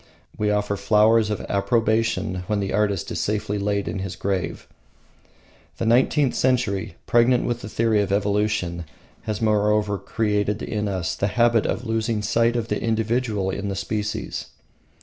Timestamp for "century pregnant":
6.33-7.45